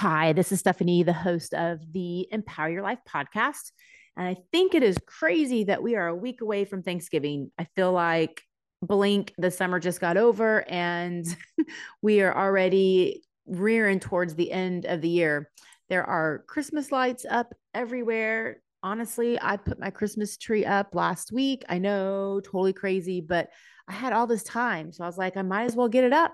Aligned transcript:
Hi, 0.00 0.32
this 0.32 0.50
is 0.50 0.60
Stephanie, 0.60 1.02
the 1.02 1.12
host 1.12 1.52
of 1.52 1.78
the 1.92 2.26
mPower 2.32 2.72
Your 2.72 2.80
Life 2.80 3.00
podcast. 3.06 3.70
And 4.16 4.26
I 4.26 4.36
think 4.50 4.74
it 4.74 4.82
is 4.82 4.96
crazy 5.04 5.64
that 5.64 5.82
we 5.82 5.94
are 5.94 6.06
a 6.06 6.16
week 6.16 6.40
away 6.40 6.64
from 6.64 6.82
Thanksgiving. 6.82 7.50
I 7.58 7.66
feel 7.76 7.92
like 7.92 8.40
blink, 8.80 9.34
the 9.36 9.50
summer 9.50 9.78
just 9.78 10.00
got 10.00 10.16
over 10.16 10.66
and 10.70 11.26
we 12.02 12.22
are 12.22 12.34
already 12.34 13.24
rearing 13.44 14.00
towards 14.00 14.34
the 14.34 14.50
end 14.50 14.86
of 14.86 15.02
the 15.02 15.10
year. 15.10 15.50
There 15.90 16.04
are 16.04 16.44
Christmas 16.48 16.90
lights 16.90 17.26
up 17.28 17.52
everywhere. 17.74 18.62
Honestly, 18.82 19.38
I 19.38 19.58
put 19.58 19.78
my 19.78 19.90
Christmas 19.90 20.38
tree 20.38 20.64
up 20.64 20.94
last 20.94 21.30
week. 21.30 21.62
I 21.68 21.76
know, 21.76 22.40
totally 22.42 22.72
crazy, 22.72 23.20
but 23.20 23.50
I 23.86 23.92
had 23.92 24.14
all 24.14 24.26
this 24.26 24.44
time. 24.44 24.94
So 24.94 25.04
I 25.04 25.06
was 25.06 25.18
like, 25.18 25.36
I 25.36 25.42
might 25.42 25.64
as 25.64 25.76
well 25.76 25.88
get 25.88 26.04
it 26.04 26.14
up 26.14 26.32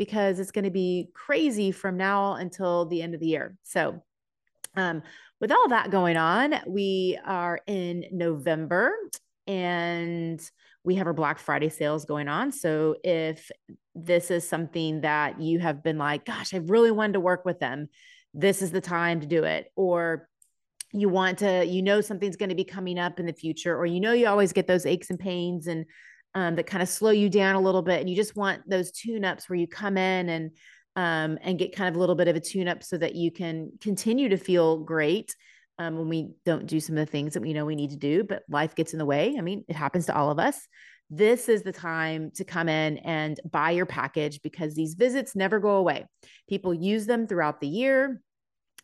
because 0.00 0.40
it's 0.40 0.50
going 0.50 0.64
to 0.64 0.70
be 0.70 1.10
crazy 1.12 1.70
from 1.70 1.98
now 1.98 2.32
until 2.32 2.86
the 2.86 3.02
end 3.02 3.12
of 3.12 3.20
the 3.20 3.26
year. 3.26 3.54
So, 3.64 4.02
um, 4.74 5.02
with 5.42 5.52
all 5.52 5.68
that 5.68 5.90
going 5.90 6.16
on, 6.16 6.54
we 6.66 7.18
are 7.22 7.60
in 7.66 8.06
November 8.10 8.92
and 9.46 10.40
we 10.84 10.94
have 10.94 11.06
our 11.06 11.12
Black 11.12 11.38
Friday 11.38 11.68
sales 11.68 12.06
going 12.06 12.28
on. 12.28 12.50
So, 12.50 12.96
if 13.04 13.50
this 13.94 14.30
is 14.30 14.48
something 14.48 15.02
that 15.02 15.38
you 15.38 15.58
have 15.58 15.82
been 15.82 15.98
like, 15.98 16.24
gosh, 16.24 16.54
I 16.54 16.62
really 16.64 16.90
wanted 16.90 17.12
to 17.12 17.20
work 17.20 17.44
with 17.44 17.60
them, 17.60 17.90
this 18.32 18.62
is 18.62 18.70
the 18.70 18.80
time 18.80 19.20
to 19.20 19.26
do 19.26 19.44
it. 19.44 19.70
Or 19.76 20.30
you 20.94 21.10
want 21.10 21.40
to, 21.40 21.62
you 21.66 21.82
know, 21.82 22.00
something's 22.00 22.36
going 22.36 22.48
to 22.48 22.54
be 22.54 22.64
coming 22.64 22.98
up 22.98 23.20
in 23.20 23.26
the 23.26 23.34
future, 23.34 23.76
or 23.76 23.84
you 23.84 24.00
know, 24.00 24.12
you 24.14 24.28
always 24.28 24.54
get 24.54 24.66
those 24.66 24.86
aches 24.86 25.10
and 25.10 25.18
pains 25.18 25.66
and 25.66 25.84
um, 26.34 26.56
that 26.56 26.66
kind 26.66 26.82
of 26.82 26.88
slow 26.88 27.10
you 27.10 27.28
down 27.28 27.56
a 27.56 27.60
little 27.60 27.82
bit 27.82 28.00
and 28.00 28.08
you 28.08 28.16
just 28.16 28.36
want 28.36 28.62
those 28.68 28.90
tune 28.92 29.24
ups 29.24 29.48
where 29.48 29.58
you 29.58 29.66
come 29.66 29.96
in 29.96 30.28
and 30.28 30.50
um, 30.96 31.38
and 31.42 31.58
get 31.58 31.74
kind 31.74 31.88
of 31.88 31.96
a 31.96 31.98
little 31.98 32.14
bit 32.14 32.28
of 32.28 32.36
a 32.36 32.40
tune 32.40 32.68
up 32.68 32.82
so 32.82 32.98
that 32.98 33.14
you 33.14 33.30
can 33.30 33.70
continue 33.80 34.28
to 34.28 34.36
feel 34.36 34.78
great 34.78 35.34
um, 35.78 35.96
when 35.96 36.08
we 36.08 36.30
don't 36.44 36.66
do 36.66 36.80
some 36.80 36.96
of 36.96 37.06
the 37.06 37.10
things 37.10 37.34
that 37.34 37.42
we 37.42 37.52
know 37.52 37.64
we 37.64 37.76
need 37.76 37.90
to 37.90 37.96
do 37.96 38.24
but 38.24 38.42
life 38.48 38.74
gets 38.74 38.92
in 38.92 38.98
the 38.98 39.06
way. 39.06 39.36
I 39.38 39.40
mean 39.40 39.64
it 39.68 39.76
happens 39.76 40.06
to 40.06 40.16
all 40.16 40.30
of 40.30 40.38
us. 40.38 40.66
This 41.12 41.48
is 41.48 41.62
the 41.62 41.72
time 41.72 42.30
to 42.36 42.44
come 42.44 42.68
in 42.68 42.98
and 42.98 43.40
buy 43.50 43.72
your 43.72 43.86
package 43.86 44.40
because 44.42 44.74
these 44.74 44.94
visits 44.94 45.34
never 45.34 45.58
go 45.58 45.76
away. 45.76 46.06
People 46.48 46.72
use 46.72 47.06
them 47.06 47.26
throughout 47.26 47.60
the 47.60 47.66
year 47.66 48.20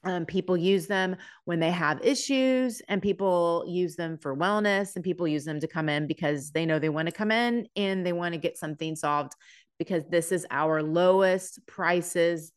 um, 0.04 0.26
people 0.26 0.56
use 0.56 0.86
them 0.86 1.16
when 1.44 1.58
they 1.58 1.70
have 1.70 2.04
issues, 2.04 2.80
and 2.88 3.02
people 3.02 3.64
use 3.66 3.96
them 3.96 4.18
for 4.18 4.36
wellness, 4.36 4.94
and 4.94 5.04
people 5.04 5.26
use 5.26 5.44
them 5.44 5.60
to 5.60 5.66
come 5.66 5.88
in 5.88 6.06
because 6.06 6.50
they 6.50 6.66
know 6.66 6.78
they 6.78 6.88
want 6.88 7.06
to 7.06 7.12
come 7.12 7.30
in 7.30 7.66
and 7.76 8.06
they 8.06 8.12
want 8.12 8.34
to 8.34 8.40
get 8.40 8.58
something 8.58 8.94
solved 8.94 9.32
because 9.78 10.04
this 10.10 10.32
is 10.32 10.46
our 10.50 10.82
lowest 10.82 11.66
prices 11.66 12.52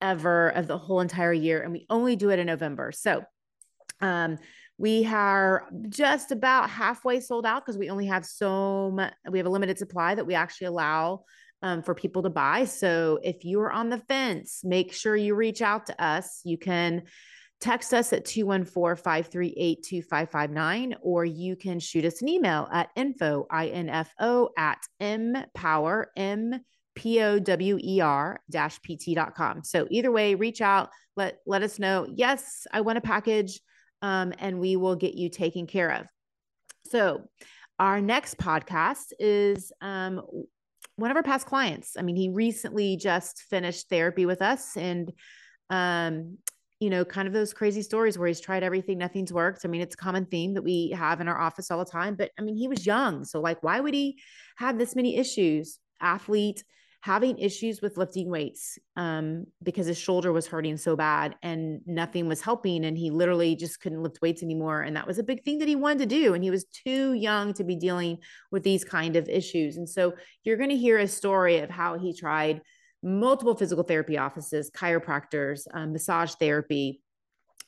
ever 0.00 0.48
of 0.50 0.66
the 0.66 0.78
whole 0.78 1.00
entire 1.00 1.32
year. 1.32 1.62
And 1.62 1.72
we 1.72 1.86
only 1.88 2.16
do 2.16 2.30
it 2.30 2.38
in 2.38 2.46
November. 2.46 2.92
So, 2.92 3.24
um, 4.00 4.38
we 4.78 5.06
are 5.06 5.68
just 5.88 6.32
about 6.32 6.68
halfway 6.68 7.20
sold 7.20 7.46
out 7.46 7.64
because 7.64 7.78
we 7.78 7.88
only 7.88 8.06
have 8.06 8.26
so 8.26 8.90
much, 8.90 9.14
we 9.30 9.38
have 9.38 9.46
a 9.46 9.50
limited 9.50 9.78
supply 9.78 10.14
that 10.14 10.26
we 10.26 10.34
actually 10.34 10.66
allow 10.66 11.24
um, 11.62 11.82
for 11.82 11.94
people 11.94 12.22
to 12.24 12.30
buy. 12.30 12.64
So 12.64 13.20
if 13.22 13.44
you're 13.44 13.70
on 13.70 13.88
the 13.88 13.98
fence, 13.98 14.62
make 14.64 14.92
sure 14.92 15.16
you 15.16 15.34
reach 15.34 15.62
out 15.62 15.86
to 15.86 16.04
us. 16.04 16.40
You 16.44 16.58
can 16.58 17.04
text 17.62 17.94
us 17.94 18.12
at 18.12 18.26
214-538-2559 18.26 20.94
or 21.00 21.24
you 21.24 21.54
can 21.54 21.78
shoot 21.78 22.04
us 22.04 22.20
an 22.20 22.28
email 22.28 22.68
at 22.72 22.88
info 22.96 23.46
info 23.52 24.48
at 24.58 24.78
empower 24.98 26.10
m 26.16 26.58
p-o-w-e-r 26.96 28.40
dash 28.50 28.82
pt.com 28.82 29.62
so 29.62 29.86
either 29.90 30.10
way 30.10 30.34
reach 30.34 30.60
out 30.60 30.90
let 31.16 31.38
let 31.46 31.62
us 31.62 31.78
know 31.78 32.04
yes 32.12 32.66
i 32.72 32.80
want 32.80 32.98
a 32.98 33.00
package 33.00 33.60
um, 34.02 34.32
and 34.40 34.58
we 34.58 34.74
will 34.74 34.96
get 34.96 35.14
you 35.14 35.30
taken 35.30 35.68
care 35.68 35.92
of 35.92 36.06
so 36.86 37.22
our 37.78 38.00
next 38.00 38.38
podcast 38.38 39.12
is 39.20 39.70
um, 39.80 40.20
one 41.02 41.10
of 41.10 41.16
our 41.16 41.22
past 41.24 41.46
clients. 41.46 41.96
I 41.98 42.02
mean, 42.02 42.14
he 42.14 42.28
recently 42.28 42.96
just 42.96 43.42
finished 43.50 43.88
therapy 43.88 44.24
with 44.24 44.40
us 44.40 44.76
and 44.76 45.12
um, 45.68 46.38
you 46.78 46.90
know, 46.90 47.04
kind 47.04 47.26
of 47.26 47.34
those 47.34 47.52
crazy 47.52 47.82
stories 47.82 48.16
where 48.16 48.28
he's 48.28 48.40
tried 48.40 48.62
everything, 48.62 48.98
nothing's 48.98 49.32
worked. 49.32 49.64
I 49.64 49.68
mean, 49.68 49.80
it's 49.80 49.94
a 49.94 49.98
common 49.98 50.26
theme 50.26 50.54
that 50.54 50.62
we 50.62 50.90
have 50.90 51.20
in 51.20 51.26
our 51.26 51.40
office 51.40 51.72
all 51.72 51.78
the 51.80 51.90
time, 51.90 52.14
but 52.14 52.30
I 52.38 52.42
mean, 52.42 52.56
he 52.56 52.68
was 52.68 52.86
young. 52.86 53.24
So 53.24 53.40
like 53.40 53.64
why 53.64 53.80
would 53.80 53.94
he 53.94 54.20
have 54.58 54.78
this 54.78 54.94
many 54.94 55.16
issues? 55.16 55.80
Athlete, 56.00 56.62
having 57.02 57.36
issues 57.38 57.82
with 57.82 57.96
lifting 57.96 58.30
weights 58.30 58.78
um, 58.94 59.44
because 59.60 59.86
his 59.86 59.98
shoulder 59.98 60.32
was 60.32 60.46
hurting 60.46 60.76
so 60.76 60.94
bad 60.94 61.34
and 61.42 61.80
nothing 61.84 62.28
was 62.28 62.40
helping. 62.40 62.84
And 62.84 62.96
he 62.96 63.10
literally 63.10 63.56
just 63.56 63.80
couldn't 63.80 64.04
lift 64.04 64.22
weights 64.22 64.44
anymore. 64.44 64.82
And 64.82 64.94
that 64.94 65.08
was 65.08 65.18
a 65.18 65.24
big 65.24 65.42
thing 65.44 65.58
that 65.58 65.68
he 65.68 65.74
wanted 65.74 65.98
to 65.98 66.06
do. 66.06 66.32
And 66.32 66.44
he 66.44 66.52
was 66.52 66.64
too 66.66 67.14
young 67.14 67.54
to 67.54 67.64
be 67.64 67.74
dealing 67.74 68.18
with 68.52 68.62
these 68.62 68.84
kind 68.84 69.16
of 69.16 69.28
issues. 69.28 69.78
And 69.78 69.88
so 69.88 70.14
you're 70.44 70.56
going 70.56 70.70
to 70.70 70.76
hear 70.76 70.98
a 70.98 71.08
story 71.08 71.58
of 71.58 71.70
how 71.70 71.98
he 71.98 72.14
tried 72.14 72.62
multiple 73.02 73.56
physical 73.56 73.82
therapy 73.82 74.16
offices, 74.16 74.70
chiropractors, 74.70 75.66
um, 75.74 75.92
massage 75.92 76.34
therapy. 76.34 77.02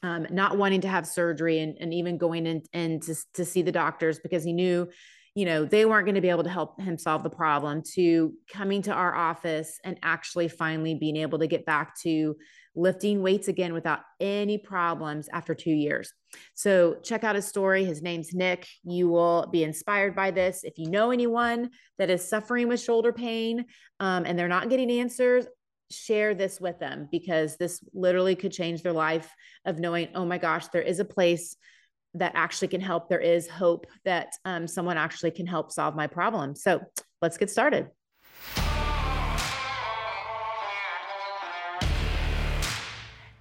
Um, 0.04 0.26
not 0.30 0.58
wanting 0.58 0.82
to 0.82 0.88
have 0.88 1.06
surgery 1.06 1.60
and, 1.60 1.78
and 1.80 1.94
even 1.94 2.18
going 2.18 2.46
in 2.46 2.62
and 2.74 3.02
to, 3.04 3.16
to 3.34 3.44
see 3.44 3.62
the 3.62 3.72
doctors 3.72 4.18
because 4.18 4.44
he 4.44 4.52
knew 4.52 4.86
you 5.34 5.44
know 5.44 5.64
they 5.64 5.84
weren't 5.84 6.06
going 6.06 6.14
to 6.14 6.20
be 6.20 6.30
able 6.30 6.44
to 6.44 6.50
help 6.50 6.80
him 6.80 6.96
solve 6.96 7.22
the 7.22 7.30
problem 7.30 7.82
to 7.94 8.32
coming 8.52 8.82
to 8.82 8.92
our 8.92 9.14
office 9.14 9.78
and 9.84 9.98
actually 10.02 10.48
finally 10.48 10.94
being 10.94 11.16
able 11.16 11.38
to 11.38 11.46
get 11.46 11.66
back 11.66 11.98
to 12.00 12.36
lifting 12.76 13.22
weights 13.22 13.48
again 13.48 13.72
without 13.72 14.00
any 14.20 14.58
problems 14.58 15.28
after 15.32 15.54
two 15.54 15.70
years. 15.70 16.12
So, 16.54 16.96
check 17.02 17.22
out 17.22 17.36
his 17.36 17.46
story. 17.46 17.84
His 17.84 18.02
name's 18.02 18.34
Nick. 18.34 18.66
You 18.82 19.08
will 19.08 19.48
be 19.50 19.62
inspired 19.62 20.16
by 20.16 20.30
this. 20.30 20.64
If 20.64 20.78
you 20.78 20.90
know 20.90 21.10
anyone 21.10 21.70
that 21.98 22.10
is 22.10 22.28
suffering 22.28 22.68
with 22.68 22.80
shoulder 22.80 23.12
pain 23.12 23.64
um, 24.00 24.24
and 24.24 24.38
they're 24.38 24.48
not 24.48 24.68
getting 24.68 24.90
answers, 24.90 25.46
share 25.90 26.34
this 26.34 26.60
with 26.60 26.78
them 26.78 27.08
because 27.10 27.56
this 27.56 27.80
literally 27.92 28.34
could 28.34 28.52
change 28.52 28.82
their 28.82 28.92
life 28.92 29.32
of 29.64 29.78
knowing, 29.78 30.08
oh 30.14 30.24
my 30.24 30.38
gosh, 30.38 30.66
there 30.68 30.82
is 30.82 30.98
a 30.98 31.04
place 31.04 31.56
that 32.14 32.32
actually 32.34 32.68
can 32.68 32.80
help. 32.80 33.08
There 33.08 33.20
is 33.20 33.48
hope 33.48 33.86
that 34.04 34.34
um, 34.44 34.66
someone 34.66 34.96
actually 34.96 35.30
can 35.30 35.46
help 35.46 35.72
solve 35.72 35.94
my 35.94 36.06
problem. 36.06 36.54
So 36.54 36.80
let's 37.20 37.36
get 37.36 37.50
started. 37.50 37.88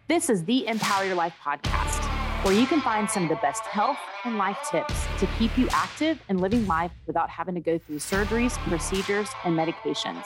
This 0.10 0.30
is 0.30 0.44
the 0.44 0.66
mPower 0.68 1.06
Your 1.06 1.16
Life 1.16 1.34
podcast, 1.42 2.04
where 2.44 2.54
you 2.54 2.66
can 2.66 2.82
find 2.82 3.10
some 3.10 3.24
of 3.24 3.30
the 3.30 3.38
best 3.38 3.64
health 3.64 3.98
and 4.26 4.38
life 4.38 4.58
tips 4.70 4.94
to 5.20 5.28
keep 5.40 5.58
you 5.58 5.68
active 5.72 6.22
and 6.28 6.42
living 6.42 6.68
life 6.68 6.92
without 7.08 7.30
having 7.30 7.56
to 7.56 7.62
go 7.62 7.78
through 7.78 8.00
surgeries, 8.00 8.58
procedures, 8.68 9.30
and 9.46 9.58
medications. 9.58 10.26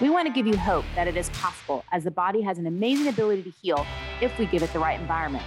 We 0.00 0.08
want 0.08 0.28
to 0.28 0.32
give 0.32 0.46
you 0.46 0.56
hope 0.56 0.84
that 0.94 1.08
it 1.08 1.16
is 1.16 1.30
possible, 1.30 1.84
as 1.90 2.04
the 2.04 2.12
body 2.12 2.40
has 2.42 2.58
an 2.58 2.66
amazing 2.66 3.08
ability 3.08 3.42
to 3.42 3.50
heal 3.50 3.84
if 4.22 4.38
we 4.38 4.46
give 4.46 4.62
it 4.62 4.72
the 4.72 4.78
right 4.78 4.98
environment. 4.98 5.44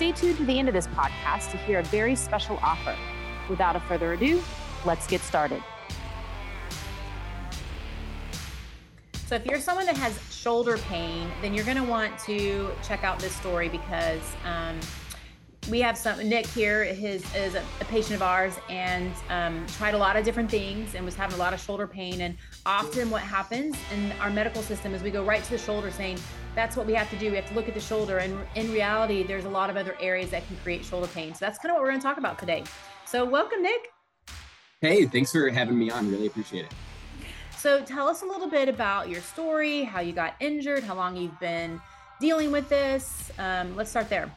Stay 0.00 0.12
tuned 0.12 0.38
to 0.38 0.46
the 0.46 0.58
end 0.58 0.66
of 0.66 0.72
this 0.72 0.86
podcast 0.86 1.50
to 1.50 1.58
hear 1.58 1.80
a 1.80 1.82
very 1.82 2.16
special 2.16 2.58
offer. 2.62 2.96
Without 3.50 3.76
a 3.76 3.80
further 3.80 4.14
ado, 4.14 4.42
let's 4.86 5.06
get 5.06 5.20
started. 5.20 5.62
So, 9.26 9.34
if 9.34 9.44
you're 9.44 9.60
someone 9.60 9.84
that 9.84 9.98
has 9.98 10.18
shoulder 10.34 10.78
pain, 10.78 11.30
then 11.42 11.52
you're 11.52 11.66
going 11.66 11.76
to 11.76 11.84
want 11.84 12.18
to 12.20 12.70
check 12.82 13.04
out 13.04 13.18
this 13.18 13.36
story 13.36 13.68
because 13.68 14.22
um, 14.46 14.80
we 15.68 15.82
have 15.82 15.98
some 15.98 16.26
Nick 16.26 16.46
here. 16.46 16.82
His 16.82 17.22
is 17.34 17.54
a, 17.54 17.62
a 17.82 17.84
patient 17.84 18.14
of 18.14 18.22
ours 18.22 18.54
and 18.70 19.12
um, 19.28 19.66
tried 19.76 19.92
a 19.92 19.98
lot 19.98 20.16
of 20.16 20.24
different 20.24 20.50
things 20.50 20.94
and 20.94 21.04
was 21.04 21.14
having 21.14 21.36
a 21.36 21.38
lot 21.38 21.52
of 21.52 21.60
shoulder 21.60 21.86
pain. 21.86 22.22
And 22.22 22.38
often, 22.64 23.10
what 23.10 23.20
happens 23.20 23.76
in 23.92 24.12
our 24.12 24.30
medical 24.30 24.62
system 24.62 24.94
is 24.94 25.02
we 25.02 25.10
go 25.10 25.22
right 25.22 25.44
to 25.44 25.50
the 25.50 25.58
shoulder, 25.58 25.90
saying 25.90 26.16
that's 26.54 26.76
what 26.76 26.86
we 26.86 26.94
have 26.94 27.08
to 27.10 27.16
do. 27.16 27.30
We 27.30 27.36
have 27.36 27.48
to 27.48 27.54
look 27.54 27.68
at 27.68 27.74
the 27.74 27.80
shoulder. 27.80 28.18
And 28.18 28.38
in 28.54 28.70
reality, 28.72 29.22
there's 29.22 29.44
a 29.44 29.48
lot 29.50 29.70
of 29.70 29.76
other 29.76 29.96
areas 30.00 30.30
that 30.30 30.46
can 30.46 30.56
create 30.58 30.84
shoulder 30.84 31.06
pain. 31.08 31.34
So 31.34 31.44
that's 31.44 31.58
kind 31.58 31.70
of 31.70 31.76
what 31.76 31.82
we're 31.82 31.90
going 31.90 32.00
to 32.00 32.06
talk 32.06 32.18
about 32.18 32.38
today. 32.38 32.64
So 33.06 33.24
welcome, 33.24 33.62
Nick. 33.62 33.88
Hey, 34.80 35.04
thanks 35.06 35.32
for 35.32 35.48
having 35.50 35.78
me 35.78 35.90
on. 35.90 36.10
Really 36.10 36.26
appreciate 36.26 36.64
it. 36.64 36.72
So 37.56 37.82
tell 37.82 38.08
us 38.08 38.22
a 38.22 38.26
little 38.26 38.48
bit 38.48 38.68
about 38.68 39.08
your 39.10 39.20
story, 39.20 39.82
how 39.82 40.00
you 40.00 40.12
got 40.12 40.34
injured, 40.40 40.82
how 40.82 40.94
long 40.94 41.16
you've 41.16 41.38
been 41.38 41.80
dealing 42.18 42.50
with 42.50 42.68
this. 42.68 43.30
Um, 43.38 43.76
let's 43.76 43.90
start 43.90 44.08
there. 44.08 44.30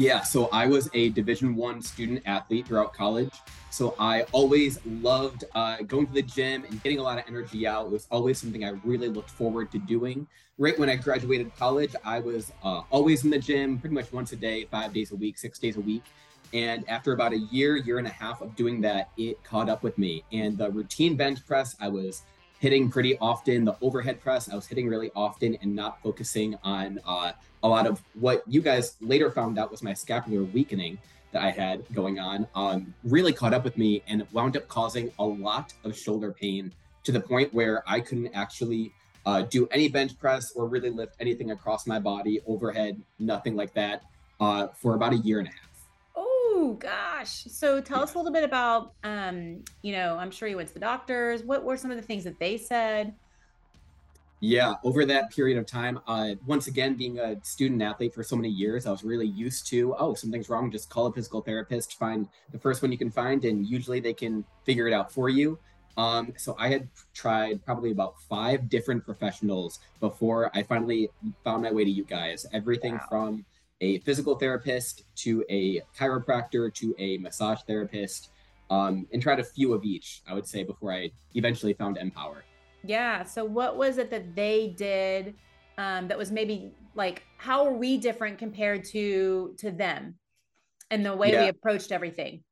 Yeah, 0.00 0.22
so 0.22 0.48
I 0.50 0.64
was 0.64 0.88
a 0.94 1.10
Division 1.10 1.54
One 1.54 1.82
student 1.82 2.22
athlete 2.24 2.66
throughout 2.66 2.94
college. 2.94 3.34
So 3.68 3.94
I 3.98 4.22
always 4.32 4.78
loved 4.86 5.44
uh, 5.54 5.82
going 5.82 6.06
to 6.06 6.12
the 6.14 6.22
gym 6.22 6.64
and 6.64 6.82
getting 6.82 7.00
a 7.00 7.02
lot 7.02 7.18
of 7.18 7.24
energy 7.28 7.66
out. 7.66 7.84
It 7.84 7.92
was 7.92 8.08
always 8.10 8.40
something 8.40 8.64
I 8.64 8.70
really 8.82 9.08
looked 9.08 9.28
forward 9.28 9.70
to 9.72 9.78
doing. 9.78 10.26
Right 10.56 10.78
when 10.78 10.88
I 10.88 10.96
graduated 10.96 11.54
college, 11.54 11.94
I 12.02 12.18
was 12.18 12.50
uh, 12.64 12.80
always 12.88 13.24
in 13.24 13.30
the 13.30 13.38
gym, 13.38 13.78
pretty 13.78 13.94
much 13.94 14.10
once 14.10 14.32
a 14.32 14.36
day, 14.36 14.64
five 14.70 14.94
days 14.94 15.12
a 15.12 15.16
week, 15.16 15.36
six 15.36 15.58
days 15.58 15.76
a 15.76 15.82
week. 15.82 16.04
And 16.54 16.88
after 16.88 17.12
about 17.12 17.34
a 17.34 17.38
year, 17.38 17.76
year 17.76 17.98
and 17.98 18.06
a 18.06 18.10
half 18.10 18.40
of 18.40 18.56
doing 18.56 18.80
that, 18.80 19.10
it 19.18 19.44
caught 19.44 19.68
up 19.68 19.82
with 19.82 19.98
me. 19.98 20.24
And 20.32 20.56
the 20.56 20.70
routine 20.70 21.14
bench 21.14 21.46
press, 21.46 21.76
I 21.78 21.88
was 21.88 22.22
hitting 22.60 22.90
pretty 22.90 23.18
often. 23.18 23.64
The 23.64 23.76
overhead 23.80 24.20
press, 24.20 24.48
I 24.48 24.54
was 24.54 24.66
hitting 24.66 24.86
really 24.86 25.10
often 25.16 25.56
and 25.62 25.74
not 25.74 26.00
focusing 26.02 26.56
on 26.62 27.00
uh, 27.06 27.32
a 27.62 27.68
lot 27.68 27.86
of 27.86 28.02
what 28.14 28.44
you 28.46 28.60
guys 28.60 28.96
later 29.00 29.30
found 29.30 29.58
out 29.58 29.70
was 29.70 29.82
my 29.82 29.94
scapular 29.94 30.44
weakening 30.44 30.98
that 31.32 31.42
I 31.42 31.50
had 31.50 31.82
going 31.94 32.18
on. 32.18 32.46
Um, 32.54 32.94
really 33.02 33.32
caught 33.32 33.54
up 33.54 33.64
with 33.64 33.78
me 33.78 34.02
and 34.06 34.26
wound 34.32 34.56
up 34.56 34.68
causing 34.68 35.10
a 35.18 35.24
lot 35.24 35.72
of 35.84 35.96
shoulder 35.96 36.32
pain 36.32 36.72
to 37.04 37.12
the 37.12 37.20
point 37.20 37.52
where 37.54 37.82
I 37.86 37.98
couldn't 38.00 38.30
actually 38.34 38.92
uh, 39.24 39.42
do 39.42 39.66
any 39.68 39.88
bench 39.88 40.18
press 40.18 40.52
or 40.52 40.66
really 40.66 40.90
lift 40.90 41.14
anything 41.18 41.52
across 41.52 41.86
my 41.86 41.98
body, 41.98 42.40
overhead, 42.46 43.00
nothing 43.18 43.56
like 43.56 43.72
that, 43.72 44.02
uh, 44.38 44.68
for 44.74 44.94
about 44.94 45.14
a 45.14 45.18
year 45.18 45.38
and 45.38 45.48
a 45.48 45.50
half. 45.50 45.69
Oh 46.62 46.74
gosh! 46.74 47.44
So 47.44 47.80
tell 47.80 48.02
us 48.02 48.12
a 48.12 48.18
little 48.18 48.34
bit 48.34 48.44
about, 48.44 48.92
um, 49.02 49.64
you 49.80 49.92
know, 49.92 50.18
I'm 50.18 50.30
sure 50.30 50.46
you 50.46 50.56
went 50.56 50.68
to 50.68 50.74
the 50.74 50.80
doctors. 50.80 51.42
What 51.42 51.64
were 51.64 51.78
some 51.78 51.90
of 51.90 51.96
the 51.96 52.02
things 52.02 52.22
that 52.24 52.38
they 52.38 52.58
said? 52.58 53.14
Yeah, 54.40 54.74
over 54.84 55.06
that 55.06 55.30
period 55.30 55.56
of 55.56 55.64
time, 55.64 56.00
uh, 56.06 56.34
once 56.46 56.66
again, 56.66 56.96
being 56.96 57.18
a 57.18 57.42
student 57.42 57.80
athlete 57.80 58.12
for 58.12 58.22
so 58.22 58.36
many 58.36 58.50
years, 58.50 58.84
I 58.86 58.90
was 58.90 59.02
really 59.02 59.26
used 59.26 59.68
to, 59.68 59.94
oh, 59.98 60.12
something's 60.12 60.50
wrong, 60.50 60.70
just 60.70 60.90
call 60.90 61.06
a 61.06 61.12
physical 61.12 61.40
therapist, 61.40 61.98
find 61.98 62.28
the 62.52 62.58
first 62.58 62.82
one 62.82 62.92
you 62.92 62.98
can 62.98 63.10
find, 63.10 63.46
and 63.46 63.66
usually 63.66 64.00
they 64.00 64.12
can 64.12 64.44
figure 64.64 64.86
it 64.86 64.92
out 64.92 65.10
for 65.10 65.30
you. 65.30 65.58
Um, 65.96 66.34
so 66.36 66.56
I 66.58 66.68
had 66.68 66.88
tried 67.14 67.64
probably 67.64 67.90
about 67.90 68.20
five 68.28 68.68
different 68.68 69.06
professionals 69.06 69.78
before 69.98 70.50
I 70.54 70.62
finally 70.62 71.08
found 71.42 71.62
my 71.62 71.72
way 71.72 71.84
to 71.84 71.90
you 71.90 72.04
guys. 72.04 72.44
Everything 72.52 72.94
wow. 72.94 73.06
from 73.08 73.44
a 73.80 73.98
physical 74.00 74.34
therapist 74.34 75.04
to 75.16 75.44
a 75.48 75.80
chiropractor 75.98 76.72
to 76.74 76.94
a 76.98 77.18
massage 77.18 77.60
therapist, 77.66 78.30
um, 78.70 79.06
and 79.12 79.20
tried 79.20 79.40
a 79.40 79.44
few 79.44 79.72
of 79.72 79.84
each, 79.84 80.22
I 80.28 80.34
would 80.34 80.46
say, 80.46 80.62
before 80.62 80.92
I 80.92 81.10
eventually 81.34 81.72
found 81.72 81.96
mPower. 81.96 82.42
Yeah. 82.84 83.24
So 83.24 83.44
what 83.44 83.76
was 83.76 83.98
it 83.98 84.10
that 84.10 84.34
they 84.34 84.74
did 84.76 85.34
um, 85.76 86.08
that 86.08 86.16
was 86.16 86.30
maybe 86.30 86.72
like 86.94 87.22
how 87.36 87.66
are 87.66 87.72
we 87.72 87.98
different 87.98 88.38
compared 88.38 88.84
to 88.84 89.54
to 89.58 89.70
them 89.70 90.16
and 90.90 91.04
the 91.04 91.14
way 91.14 91.32
yeah. 91.32 91.42
we 91.44 91.48
approached 91.48 91.92
everything? 91.92 92.42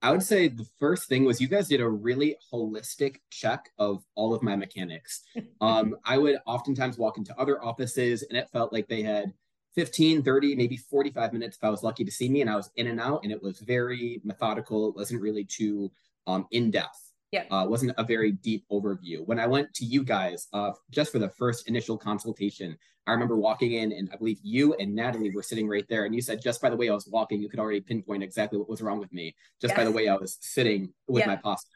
I 0.00 0.12
would 0.12 0.22
say 0.22 0.46
the 0.46 0.66
first 0.78 1.08
thing 1.08 1.24
was 1.24 1.40
you 1.40 1.48
guys 1.48 1.68
did 1.68 1.80
a 1.80 1.88
really 1.88 2.36
holistic 2.52 3.16
check 3.30 3.70
of 3.78 4.04
all 4.14 4.32
of 4.32 4.42
my 4.42 4.54
mechanics. 4.54 5.24
um, 5.60 5.96
I 6.04 6.18
would 6.18 6.38
oftentimes 6.46 6.98
walk 6.98 7.18
into 7.18 7.36
other 7.38 7.62
offices 7.62 8.22
and 8.22 8.38
it 8.38 8.48
felt 8.50 8.72
like 8.72 8.86
they 8.86 9.02
had 9.02 9.32
15, 9.74 10.22
30, 10.22 10.56
maybe 10.56 10.76
45 10.76 11.32
minutes 11.32 11.56
if 11.56 11.64
I 11.64 11.70
was 11.70 11.82
lucky 11.82 12.04
to 12.04 12.10
see 12.10 12.28
me 12.28 12.40
and 12.40 12.50
I 12.50 12.56
was 12.56 12.70
in 12.76 12.88
and 12.88 13.00
out 13.00 13.20
and 13.22 13.32
it 13.32 13.42
was 13.42 13.60
very 13.60 14.20
methodical. 14.24 14.88
It 14.88 14.96
wasn't 14.96 15.22
really 15.22 15.44
too 15.44 15.90
um, 16.26 16.46
in 16.50 16.70
depth 16.70 17.08
yeah. 17.30 17.44
Uh, 17.50 17.66
wasn't 17.68 17.92
a 17.98 18.04
very 18.04 18.32
deep 18.32 18.64
overview. 18.70 19.26
When 19.26 19.38
i 19.38 19.46
went 19.46 19.72
to 19.74 19.84
you 19.84 20.02
guys 20.02 20.48
uh, 20.52 20.72
just 20.90 21.12
for 21.12 21.18
the 21.18 21.28
first 21.28 21.68
initial 21.68 21.96
consultation 21.96 22.76
i 23.06 23.12
remember 23.12 23.36
walking 23.36 23.72
in 23.72 23.92
and 23.92 24.08
i 24.12 24.16
believe 24.16 24.38
you 24.42 24.74
and 24.74 24.94
natalie 24.94 25.30
were 25.30 25.42
sitting 25.42 25.68
right 25.68 25.86
there 25.88 26.04
and 26.04 26.14
you 26.14 26.20
said 26.20 26.42
just 26.42 26.60
by 26.60 26.70
the 26.70 26.76
way 26.76 26.88
i 26.88 26.94
was 26.94 27.08
walking 27.08 27.40
you 27.40 27.48
could 27.48 27.60
already 27.60 27.80
pinpoint 27.80 28.22
exactly 28.22 28.58
what 28.58 28.68
was 28.68 28.82
wrong 28.82 28.98
with 28.98 29.12
me. 29.12 29.34
Just 29.60 29.74
by 29.74 29.84
the 29.84 29.90
way 29.90 30.08
i 30.08 30.14
was 30.14 30.38
sitting 30.40 30.92
with 31.06 31.20
yeah. 31.20 31.26
my 31.26 31.36
posture. 31.36 31.68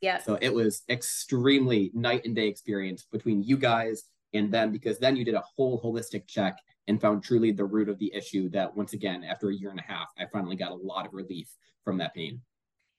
Yeah. 0.00 0.18
So 0.22 0.38
it 0.40 0.52
was 0.52 0.82
extremely 0.88 1.90
night 1.94 2.24
and 2.24 2.34
day 2.34 2.48
experience 2.48 3.06
between 3.10 3.42
you 3.42 3.58
guys 3.58 4.04
and 4.32 4.50
them 4.50 4.72
because 4.72 4.98
then 4.98 5.16
you 5.16 5.24
did 5.24 5.34
a 5.34 5.42
whole 5.56 5.80
holistic 5.82 6.26
check 6.26 6.58
and 6.88 7.00
found 7.00 7.22
truly 7.22 7.52
the 7.52 7.64
root 7.64 7.88
of 7.88 7.98
the 7.98 8.12
issue 8.14 8.48
that 8.50 8.74
once 8.76 8.92
again 8.92 9.24
after 9.24 9.50
a 9.50 9.54
year 9.54 9.70
and 9.70 9.80
a 9.80 9.92
half 9.92 10.08
i 10.18 10.24
finally 10.32 10.56
got 10.56 10.72
a 10.72 10.74
lot 10.74 11.06
of 11.06 11.12
relief 11.12 11.48
from 11.84 11.98
that 11.98 12.14
pain 12.14 12.40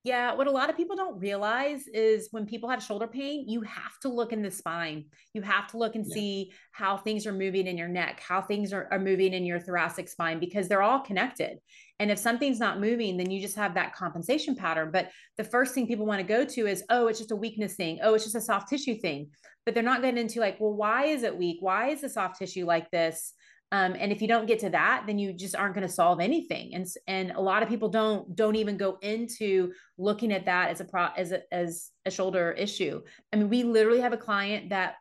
yeah, 0.05 0.35
what 0.35 0.45
a 0.45 0.51
lot 0.51 0.69
of 0.69 0.77
people 0.77 0.95
don't 0.95 1.19
realize 1.19 1.87
is 1.87 2.27
when 2.29 2.45
people 2.45 2.69
have 2.69 2.83
shoulder 2.83 3.07
pain, 3.07 3.49
you 3.49 3.61
have 3.61 3.99
to 4.01 4.09
look 4.09 4.33
in 4.33 4.43
the 4.43 4.51
spine. 4.51 5.05
You 5.33 5.41
have 5.41 5.65
to 5.69 5.79
look 5.79 5.95
and 5.95 6.05
yeah. 6.07 6.13
see 6.13 6.51
how 6.73 6.95
things 6.95 7.25
are 7.25 7.33
moving 7.33 7.65
in 7.65 7.75
your 7.75 7.87
neck, 7.87 8.19
how 8.19 8.39
things 8.39 8.71
are, 8.71 8.87
are 8.91 8.99
moving 8.99 9.33
in 9.33 9.47
your 9.47 9.59
thoracic 9.59 10.07
spine, 10.07 10.39
because 10.39 10.67
they're 10.67 10.83
all 10.83 10.99
connected. 10.99 11.57
And 11.99 12.11
if 12.11 12.19
something's 12.19 12.59
not 12.59 12.79
moving, 12.79 13.17
then 13.17 13.31
you 13.31 13.41
just 13.41 13.55
have 13.55 13.73
that 13.73 13.95
compensation 13.95 14.55
pattern. 14.55 14.91
But 14.93 15.09
the 15.37 15.43
first 15.43 15.73
thing 15.73 15.87
people 15.87 16.05
want 16.05 16.19
to 16.19 16.27
go 16.27 16.45
to 16.45 16.67
is, 16.67 16.83
oh, 16.91 17.07
it's 17.07 17.17
just 17.17 17.31
a 17.31 17.35
weakness 17.35 17.73
thing. 17.73 17.97
Oh, 18.03 18.13
it's 18.13 18.25
just 18.25 18.35
a 18.35 18.41
soft 18.41 18.69
tissue 18.69 18.99
thing. 18.99 19.31
But 19.65 19.73
they're 19.73 19.81
not 19.81 20.03
getting 20.03 20.19
into 20.19 20.39
like, 20.39 20.59
well, 20.59 20.73
why 20.73 21.05
is 21.05 21.23
it 21.23 21.35
weak? 21.35 21.57
Why 21.61 21.89
is 21.89 22.01
the 22.01 22.09
soft 22.09 22.37
tissue 22.37 22.67
like 22.67 22.91
this? 22.91 23.33
Um, 23.71 23.95
and 23.97 24.11
if 24.11 24.21
you 24.21 24.27
don't 24.27 24.45
get 24.45 24.59
to 24.59 24.69
that 24.69 25.03
then 25.07 25.17
you 25.17 25.33
just 25.33 25.55
aren't 25.55 25.73
going 25.73 25.87
to 25.87 25.93
solve 25.93 26.19
anything. 26.19 26.75
And 26.75 26.85
and 27.07 27.31
a 27.31 27.41
lot 27.41 27.63
of 27.63 27.69
people 27.69 27.89
don't 27.89 28.35
don't 28.35 28.55
even 28.55 28.77
go 28.77 28.97
into 29.01 29.73
looking 29.97 30.31
at 30.31 30.45
that 30.45 30.69
as 30.69 30.81
a 30.81 30.85
pro 30.85 31.07
as 31.17 31.31
a, 31.31 31.41
as 31.53 31.91
a 32.05 32.11
shoulder 32.11 32.51
issue. 32.51 33.01
I 33.33 33.37
mean 33.37 33.49
we 33.49 33.63
literally 33.63 34.01
have 34.01 34.13
a 34.13 34.17
client 34.17 34.69
that 34.69 34.95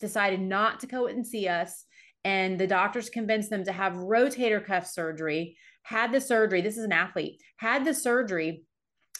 decided 0.00 0.40
not 0.40 0.80
to 0.80 0.86
go 0.86 1.06
and 1.06 1.26
see 1.26 1.48
us 1.48 1.84
and 2.24 2.58
the 2.58 2.66
doctors 2.66 3.08
convinced 3.08 3.50
them 3.50 3.64
to 3.64 3.72
have 3.72 3.94
rotator 3.94 4.64
cuff 4.64 4.86
surgery 4.86 5.56
had 5.82 6.12
the 6.12 6.20
surgery 6.20 6.60
this 6.60 6.76
is 6.76 6.84
an 6.84 6.92
athlete 6.92 7.40
had 7.56 7.84
the 7.84 7.94
surgery 7.94 8.64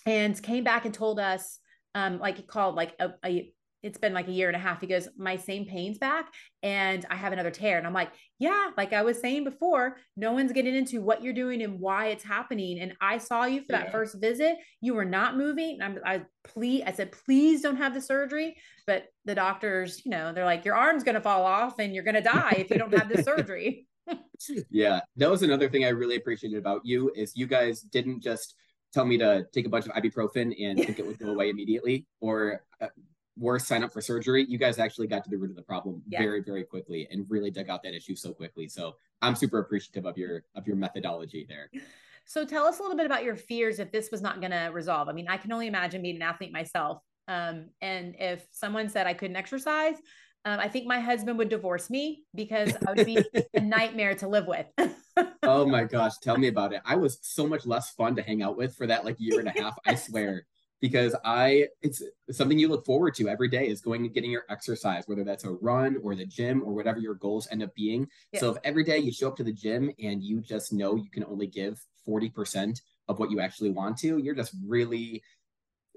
and 0.06 0.42
came 0.42 0.64
back 0.64 0.84
and 0.84 0.94
told 0.94 1.18
us 1.20 1.58
um 1.94 2.18
like 2.18 2.46
called 2.46 2.74
like 2.74 2.94
a, 2.98 3.10
a 3.24 3.52
it's 3.82 3.98
been 3.98 4.12
like 4.12 4.28
a 4.28 4.32
year 4.32 4.48
and 4.48 4.56
a 4.56 4.60
half. 4.60 4.80
He 4.80 4.86
goes, 4.86 5.08
My 5.16 5.36
same 5.36 5.64
pain's 5.64 5.98
back 5.98 6.32
and 6.62 7.04
I 7.10 7.16
have 7.16 7.32
another 7.32 7.50
tear. 7.50 7.78
And 7.78 7.86
I'm 7.86 7.92
like, 7.92 8.10
Yeah, 8.38 8.70
like 8.76 8.92
I 8.92 9.02
was 9.02 9.20
saying 9.20 9.44
before, 9.44 9.96
no 10.16 10.32
one's 10.32 10.52
getting 10.52 10.74
into 10.74 11.00
what 11.00 11.22
you're 11.22 11.32
doing 11.32 11.62
and 11.62 11.80
why 11.80 12.08
it's 12.08 12.24
happening. 12.24 12.80
And 12.80 12.94
I 13.00 13.18
saw 13.18 13.44
you 13.44 13.62
for 13.62 13.72
that 13.72 13.86
yeah. 13.86 13.92
first 13.92 14.20
visit. 14.20 14.56
You 14.80 14.94
were 14.94 15.04
not 15.04 15.36
moving. 15.36 15.78
I'm, 15.82 15.98
I 16.04 16.22
please, 16.44 16.82
I 16.86 16.92
said, 16.92 17.12
please 17.12 17.62
don't 17.62 17.76
have 17.76 17.94
the 17.94 18.00
surgery. 18.00 18.56
But 18.86 19.06
the 19.24 19.34
doctors, 19.34 20.02
you 20.04 20.10
know, 20.10 20.32
they're 20.32 20.44
like, 20.44 20.64
Your 20.64 20.74
arm's 20.74 21.04
going 21.04 21.14
to 21.14 21.20
fall 21.20 21.44
off 21.44 21.78
and 21.78 21.94
you're 21.94 22.04
going 22.04 22.14
to 22.14 22.20
die 22.20 22.56
if 22.58 22.70
you 22.70 22.78
don't 22.78 22.94
have 22.96 23.08
the 23.08 23.22
surgery. 23.22 23.86
yeah. 24.70 25.00
That 25.16 25.30
was 25.30 25.42
another 25.42 25.68
thing 25.68 25.84
I 25.84 25.90
really 25.90 26.16
appreciated 26.16 26.58
about 26.58 26.82
you 26.84 27.12
is 27.14 27.36
you 27.36 27.46
guys 27.46 27.80
didn't 27.80 28.22
just 28.22 28.56
tell 28.92 29.04
me 29.04 29.16
to 29.18 29.46
take 29.52 29.66
a 29.66 29.68
bunch 29.68 29.86
of 29.86 29.92
ibuprofen 29.92 30.54
and 30.60 30.78
think 30.78 30.98
it 30.98 31.06
would 31.06 31.18
go 31.18 31.30
away 31.30 31.50
immediately 31.50 32.06
or 32.20 32.64
uh, 32.80 32.88
worse 33.36 33.66
sign 33.66 33.82
up 33.82 33.92
for 33.92 34.00
surgery 34.00 34.44
you 34.48 34.58
guys 34.58 34.78
actually 34.78 35.06
got 35.06 35.24
to 35.24 35.30
the 35.30 35.36
root 35.36 35.50
of 35.50 35.56
the 35.56 35.62
problem 35.62 36.02
yeah. 36.08 36.18
very 36.20 36.42
very 36.42 36.64
quickly 36.64 37.08
and 37.10 37.24
really 37.28 37.50
dug 37.50 37.68
out 37.68 37.82
that 37.82 37.94
issue 37.94 38.14
so 38.14 38.32
quickly. 38.32 38.68
So 38.68 38.96
i'm 39.22 39.34
super 39.34 39.58
appreciative 39.58 40.06
of 40.06 40.16
your 40.18 40.44
of 40.54 40.66
your 40.66 40.76
methodology 40.76 41.46
there. 41.48 41.70
So 42.26 42.44
tell 42.44 42.64
us 42.64 42.78
a 42.78 42.82
little 42.82 42.96
bit 42.96 43.06
about 43.06 43.24
your 43.24 43.34
fears 43.36 43.78
if 43.80 43.90
this 43.90 44.10
was 44.12 44.22
not 44.22 44.40
going 44.40 44.52
to 44.52 44.70
resolve. 44.72 45.08
I 45.08 45.12
mean 45.12 45.28
i 45.28 45.36
can 45.36 45.52
only 45.52 45.66
imagine 45.66 46.02
being 46.02 46.16
an 46.16 46.22
athlete 46.22 46.52
myself 46.52 47.02
um, 47.28 47.66
and 47.80 48.14
if 48.18 48.46
someone 48.50 48.88
said 48.88 49.06
i 49.06 49.14
couldn't 49.14 49.36
exercise 49.36 49.96
um, 50.44 50.58
i 50.58 50.68
think 50.68 50.86
my 50.86 51.00
husband 51.00 51.38
would 51.38 51.48
divorce 51.48 51.90
me 51.90 52.24
because 52.34 52.72
i 52.86 52.92
would 52.92 53.06
be 53.06 53.24
a 53.54 53.60
nightmare 53.60 54.14
to 54.14 54.28
live 54.28 54.46
with. 54.46 54.66
Oh 55.42 55.66
my 55.66 55.84
gosh 55.84 56.12
tell 56.22 56.38
me 56.38 56.48
about 56.48 56.72
it. 56.72 56.80
I 56.84 56.96
was 56.96 57.18
so 57.22 57.46
much 57.46 57.66
less 57.66 57.90
fun 57.90 58.14
to 58.16 58.22
hang 58.22 58.42
out 58.42 58.56
with 58.56 58.76
for 58.76 58.86
that 58.86 59.04
like 59.04 59.16
year 59.18 59.40
and 59.40 59.48
a 59.48 59.50
half 59.50 59.76
i 59.84 59.94
swear 59.94 60.46
because 60.80 61.14
I 61.24 61.68
it's 61.82 62.02
something 62.30 62.58
you 62.58 62.68
look 62.68 62.86
forward 62.86 63.14
to 63.16 63.28
every 63.28 63.48
day 63.48 63.68
is 63.68 63.80
going 63.80 64.04
and 64.04 64.14
getting 64.14 64.30
your 64.30 64.44
exercise, 64.48 65.04
whether 65.06 65.24
that's 65.24 65.44
a 65.44 65.50
run 65.50 65.98
or 66.02 66.14
the 66.14 66.26
gym 66.26 66.62
or 66.64 66.72
whatever 66.72 66.98
your 66.98 67.14
goals 67.14 67.48
end 67.50 67.62
up 67.62 67.74
being. 67.74 68.08
Yeah. 68.32 68.40
So 68.40 68.50
if 68.50 68.58
every 68.64 68.84
day 68.84 68.98
you 68.98 69.12
show 69.12 69.28
up 69.28 69.36
to 69.36 69.44
the 69.44 69.52
gym 69.52 69.90
and 70.02 70.22
you 70.22 70.40
just 70.40 70.72
know 70.72 70.96
you 70.96 71.10
can 71.10 71.24
only 71.24 71.46
give 71.46 71.80
40% 72.08 72.80
of 73.08 73.18
what 73.18 73.30
you 73.30 73.40
actually 73.40 73.70
want 73.70 73.98
to, 73.98 74.18
you're 74.18 74.34
just 74.34 74.54
really 74.66 75.22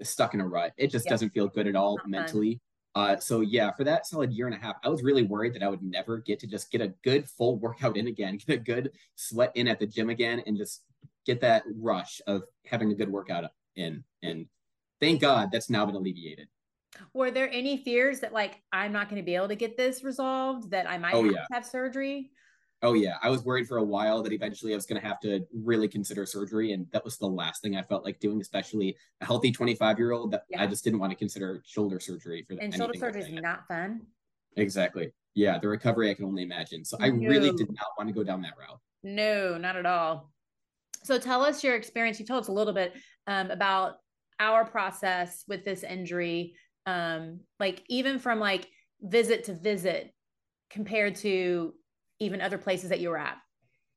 stuck 0.02 0.34
in 0.34 0.42
a 0.42 0.48
rut. 0.48 0.74
It 0.78 0.92
just 0.92 1.06
yeah. 1.06 1.12
doesn't 1.12 1.30
feel 1.30 1.48
good 1.48 1.68
at 1.68 1.76
all 1.76 1.98
Not 1.98 2.10
mentally. 2.10 2.60
Uh, 2.96 3.18
so 3.18 3.42
yeah, 3.42 3.72
for 3.72 3.84
that 3.84 4.06
solid 4.06 4.32
year 4.32 4.46
and 4.46 4.56
a 4.56 4.60
half, 4.60 4.76
I 4.84 4.90
was 4.90 5.02
really 5.02 5.24
worried 5.24 5.56
that 5.56 5.64
I 5.64 5.68
would 5.68 5.82
never 5.82 6.20
get 6.20 6.40
to 6.42 6.48
just 6.48 6.72
get 6.72 6.82
a 6.82 6.94
good 7.04 7.28
full 7.28 7.58
workout 7.58 7.98
in 7.98 8.08
again, 8.08 8.38
get 8.48 8.56
a 8.56 8.60
good 8.60 8.92
sweat 9.16 9.52
in 9.56 9.68
at 9.68 9.80
the 9.80 9.88
gym 9.88 10.10
again, 10.10 10.44
and 10.46 10.58
just 10.58 10.84
get 11.26 11.42
that 11.42 11.64
rush 11.76 12.22
of 12.28 12.44
having 12.66 12.92
a 12.92 12.96
good 12.96 13.10
workout 13.10 13.46
in. 13.76 14.04
And 14.22 14.46
thank 15.00 15.22
God 15.22 15.50
that's 15.52 15.70
now 15.70 15.86
been 15.86 15.96
alleviated. 15.96 16.48
Were 17.14 17.32
there 17.32 17.50
any 17.52 17.78
fears 17.78 18.20
that 18.20 18.34
like 18.34 18.62
I'm 18.72 18.92
not 18.92 19.10
going 19.10 19.22
to 19.22 19.26
be 19.26 19.36
able 19.36 19.48
to 19.48 19.56
get 19.56 19.78
this 19.78 20.04
resolved, 20.04 20.72
that 20.72 20.90
I 20.90 20.98
might 20.98 21.14
oh, 21.14 21.24
have, 21.24 21.34
yeah. 21.34 21.46
have 21.52 21.66
surgery? 21.66 22.32
Oh 22.84 22.94
yeah, 22.94 23.16
I 23.22 23.30
was 23.30 23.44
worried 23.46 23.68
for 23.68 23.78
a 23.78 23.84
while 23.84 24.22
that 24.24 24.34
eventually 24.34 24.74
I 24.74 24.76
was 24.76 24.86
going 24.86 25.02
to 25.02 25.08
have 25.08 25.20
to 25.22 25.46
really 25.54 25.88
consider 25.88 26.26
surgery, 26.26 26.74
and 26.74 26.86
that 26.92 27.04
was 27.04 27.18
the 27.18 27.28
last 27.28 27.62
thing 27.62 27.78
I 27.78 27.82
felt 27.82 28.04
like 28.04 28.20
doing. 28.20 28.42
Especially 28.42 28.96
a 29.22 29.26
healthy 29.26 29.52
25 29.52 29.98
year 29.98 30.12
old, 30.12 30.32
that 30.32 30.44
yeah. 30.50 30.62
I 30.62 30.68
just 30.68 30.84
didn't 30.84 31.00
want 31.00 31.12
to 31.12 31.16
consider 31.16 31.64
shoulder 31.66 32.00
surgery 32.00 32.46
for. 32.48 32.58
And 32.62 32.76
shoulder 32.76 32.94
surgery 32.98 33.22
is 33.22 33.32
not 33.32 33.68
fun. 33.68 34.02
Exactly. 34.58 35.14
Yeah, 35.34 35.58
the 35.60 35.68
recovery 35.68 36.12
I 36.12 36.14
can 36.14 36.26
only 36.26 36.44
imagine. 36.44 36.86
So 36.86 36.98
I 37.00 37.10
no. 37.10 37.28
really 37.28 37.52
did 37.52 37.70
not 37.70 37.88
want 37.98 38.10
to 38.10 38.14
go 38.14 38.24
down 38.24 38.42
that 38.42 38.54
route. 38.60 38.80
No, 39.02 39.58
not 39.58 39.76
at 39.78 39.86
all. 39.86 40.32
So 41.04 41.18
tell 41.18 41.42
us 41.42 41.64
your 41.64 41.76
experience. 41.76 42.20
You 42.20 42.26
told 42.26 42.44
us 42.44 42.48
a 42.50 42.54
little 42.54 42.74
bit 42.74 42.94
um, 43.28 43.50
about 43.50 43.96
our 44.44 44.66
process 44.66 45.44
with 45.48 45.64
this 45.64 45.84
injury 45.84 46.54
um 46.86 47.40
like 47.60 47.84
even 47.88 48.20
from 48.20 48.40
like 48.40 48.68
visit 49.02 49.46
to 49.46 49.54
visit 49.54 50.14
compared 50.70 51.16
to 51.16 51.74
even 52.20 52.42
other 52.42 52.58
places 52.58 52.90
that 52.90 53.00
you 53.00 53.10
were 53.10 53.18
at 53.18 53.38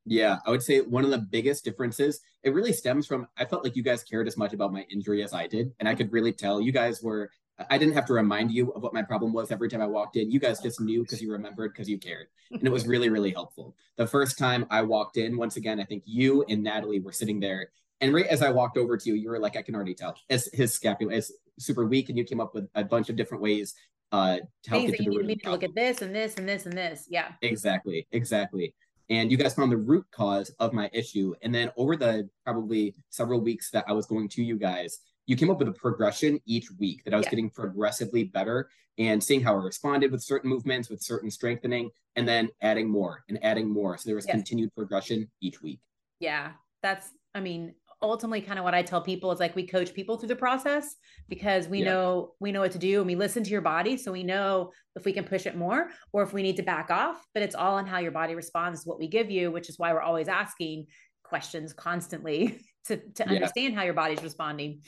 yeah 0.05 0.37
i 0.45 0.49
would 0.49 0.63
say 0.63 0.79
one 0.79 1.03
of 1.03 1.11
the 1.11 1.17
biggest 1.17 1.65
differences 1.65 2.21
it 2.43 2.53
really 2.53 2.73
stems 2.73 3.05
from 3.05 3.27
i 3.37 3.43
felt 3.43 3.63
like 3.63 3.75
you 3.75 3.83
guys 3.83 4.03
cared 4.03 4.27
as 4.27 4.37
much 4.37 4.53
about 4.53 4.71
my 4.71 4.85
injury 4.89 5.21
as 5.21 5.33
i 5.33 5.45
did 5.45 5.71
and 5.79 5.89
i 5.89 5.93
could 5.93 6.11
really 6.13 6.31
tell 6.31 6.61
you 6.61 6.71
guys 6.71 7.03
were 7.03 7.29
I 7.69 7.77
didn't 7.77 7.95
have 7.95 8.05
to 8.05 8.13
remind 8.13 8.51
you 8.51 8.71
of 8.73 8.83
what 8.83 8.93
my 8.93 9.01
problem 9.01 9.33
was 9.33 9.51
every 9.51 9.67
time 9.67 9.81
I 9.81 9.87
walked 9.87 10.15
in. 10.15 10.29
You 10.29 10.39
guys 10.39 10.59
just 10.59 10.79
knew 10.79 11.01
because 11.01 11.21
you 11.21 11.31
remembered 11.31 11.73
because 11.73 11.89
you 11.89 11.97
cared. 11.97 12.27
And 12.51 12.63
it 12.63 12.71
was 12.71 12.85
really, 12.85 13.09
really 13.09 13.31
helpful. 13.31 13.75
The 13.95 14.05
first 14.05 14.37
time 14.37 14.67
I 14.69 14.83
walked 14.83 15.17
in, 15.17 15.37
once 15.37 15.57
again, 15.57 15.79
I 15.79 15.83
think 15.83 16.03
you 16.05 16.45
and 16.49 16.61
Natalie 16.61 16.99
were 16.99 17.11
sitting 17.11 17.39
there. 17.39 17.71
And 18.01 18.13
right 18.13 18.27
as 18.27 18.41
I 18.41 18.51
walked 18.51 18.77
over 18.77 18.97
to 18.97 19.09
you, 19.09 19.15
you 19.15 19.29
were 19.29 19.39
like, 19.39 19.55
I 19.55 19.61
can 19.61 19.75
already 19.75 19.95
tell. 19.95 20.15
As 20.29 20.49
his 20.53 20.73
scapula 20.73 21.13
is 21.13 21.33
super 21.59 21.85
weak, 21.85 22.09
and 22.09 22.17
you 22.17 22.23
came 22.23 22.39
up 22.39 22.53
with 22.53 22.67
a 22.75 22.83
bunch 22.83 23.09
of 23.09 23.15
different 23.15 23.41
ways 23.41 23.73
uh 24.13 24.37
to 24.63 24.69
help 24.69 24.85
get 24.85 24.97
to 24.97 25.03
the 25.03 25.09
root 25.09 25.21
you 25.21 25.27
need 25.27 25.43
to 25.43 25.51
look 25.51 25.63
at 25.63 25.75
this 25.75 26.01
and 26.01 26.15
this 26.15 26.35
and 26.35 26.47
this 26.47 26.65
and 26.65 26.77
this. 26.77 27.07
Yeah. 27.09 27.31
Exactly. 27.41 28.07
Exactly. 28.11 28.73
And 29.09 29.31
you 29.31 29.37
guys 29.37 29.53
found 29.53 29.71
the 29.71 29.77
root 29.77 30.05
cause 30.11 30.49
of 30.59 30.73
my 30.73 30.89
issue. 30.93 31.33
And 31.41 31.53
then 31.53 31.71
over 31.77 31.95
the 31.95 32.29
probably 32.43 32.95
several 33.09 33.41
weeks 33.41 33.69
that 33.71 33.85
I 33.87 33.93
was 33.93 34.05
going 34.05 34.29
to 34.29 34.43
you 34.43 34.57
guys, 34.57 34.99
you 35.25 35.35
came 35.35 35.49
up 35.49 35.59
with 35.59 35.67
a 35.67 35.73
progression 35.73 36.39
each 36.45 36.71
week 36.79 37.03
that 37.03 37.13
I 37.13 37.17
was 37.17 37.25
yeah. 37.25 37.31
getting 37.31 37.49
progressively 37.49 38.25
better 38.25 38.69
and 38.97 39.23
seeing 39.23 39.41
how 39.41 39.53
I 39.53 39.63
responded 39.63 40.11
with 40.11 40.23
certain 40.23 40.49
movements, 40.49 40.89
with 40.89 41.01
certain 41.01 41.29
strengthening, 41.29 41.89
and 42.15 42.27
then 42.27 42.49
adding 42.61 42.89
more 42.89 43.23
and 43.29 43.37
adding 43.43 43.69
more. 43.69 43.97
So 43.97 44.07
there 44.07 44.15
was 44.15 44.25
yes. 44.25 44.35
continued 44.35 44.73
progression 44.73 45.29
each 45.41 45.61
week. 45.61 45.79
Yeah. 46.19 46.51
That's, 46.81 47.09
I 47.35 47.39
mean, 47.39 47.75
ultimately 48.01 48.41
kind 48.41 48.59
of 48.59 48.65
what 48.65 48.75
I 48.75 48.83
tell 48.83 49.01
people 49.01 49.31
is 49.31 49.39
like 49.39 49.55
we 49.55 49.65
coach 49.65 49.93
people 49.93 50.17
through 50.17 50.27
the 50.27 50.35
process 50.35 50.95
because 51.27 51.67
we 51.67 51.79
yeah. 51.79 51.85
know 51.85 52.33
we 52.39 52.51
know 52.51 52.61
what 52.61 52.71
to 52.73 52.77
do 52.77 52.99
and 52.99 53.07
we 53.07 53.15
listen 53.15 53.43
to 53.43 53.49
your 53.49 53.61
body 53.61 53.97
so 53.97 54.11
we 54.11 54.23
know 54.23 54.71
if 54.95 55.05
we 55.05 55.13
can 55.13 55.23
push 55.23 55.45
it 55.45 55.55
more 55.55 55.89
or 56.13 56.21
if 56.21 56.31
we 56.31 56.43
need 56.43 56.57
to 56.57 56.63
back 56.63 56.91
off 56.91 57.25
but 57.33 57.41
it's 57.41 57.55
all 57.55 57.75
on 57.75 57.87
how 57.87 57.97
your 57.97 58.11
body 58.11 58.35
responds 58.35 58.83
to 58.83 58.89
what 58.89 58.99
we 58.99 59.07
give 59.07 59.31
you 59.31 59.51
which 59.51 59.67
is 59.67 59.79
why 59.79 59.91
we're 59.93 60.01
always 60.01 60.27
asking 60.27 60.85
questions 61.23 61.73
constantly 61.73 62.59
to 62.85 62.97
to 62.97 63.23
yeah. 63.25 63.33
understand 63.33 63.75
how 63.75 63.83
your 63.83 63.95
body's 63.95 64.23
responding 64.23 64.81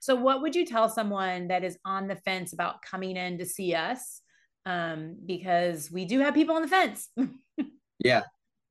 so 0.00 0.14
what 0.14 0.42
would 0.42 0.54
you 0.54 0.66
tell 0.66 0.90
someone 0.90 1.48
that 1.48 1.64
is 1.64 1.78
on 1.86 2.08
the 2.08 2.16
fence 2.16 2.52
about 2.52 2.82
coming 2.82 3.16
in 3.16 3.38
to 3.38 3.46
see 3.46 3.74
us 3.74 4.20
um, 4.66 5.16
because 5.24 5.90
we 5.90 6.04
do 6.04 6.20
have 6.20 6.34
people 6.34 6.56
on 6.56 6.62
the 6.62 6.68
fence 6.68 7.08
yeah 8.04 8.22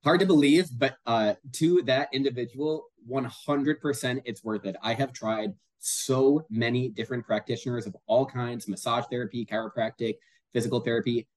hard 0.03 0.19
to 0.19 0.25
believe, 0.25 0.69
but 0.77 0.97
uh, 1.05 1.33
to 1.53 1.81
that 1.83 2.09
individual, 2.13 2.87
100% 3.09 4.21
it's 4.25 4.43
worth 4.43 4.65
it. 4.65 4.75
I 4.81 4.93
have 4.93 5.13
tried 5.13 5.53
so 5.79 6.45
many 6.49 6.89
different 6.89 7.25
practitioners 7.25 7.85
of 7.85 7.95
all 8.05 8.25
kinds 8.25 8.67
massage 8.67 9.05
therapy, 9.09 9.45
chiropractic, 9.45 10.15
physical 10.53 10.79
therapy. 10.79 11.27